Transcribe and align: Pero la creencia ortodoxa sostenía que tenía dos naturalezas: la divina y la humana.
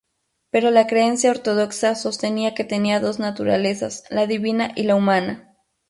Pero 0.49 0.71
la 0.71 0.87
creencia 0.87 1.29
ortodoxa 1.29 1.93
sostenía 1.93 2.55
que 2.55 2.63
tenía 2.63 2.99
dos 2.99 3.19
naturalezas: 3.19 4.03
la 4.09 4.25
divina 4.25 4.71
y 4.75 4.81
la 4.85 4.95
humana. 4.95 5.55